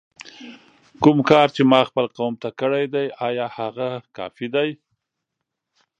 کوم 1.03 1.17
کار 1.29 1.47
چې 1.55 1.61
ما 1.71 1.81
خپل 1.89 2.05
قوم 2.17 2.33
ته 2.41 2.49
کړی 2.59 2.85
دی 2.93 3.05
آیا 3.27 3.45
هغه 3.57 3.89
کافي 4.17 4.47
دی؟! 4.55 4.69